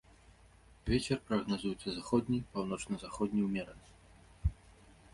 [0.91, 4.55] Вецер прагназуецца заходні, паўночна-заходні ўмераны.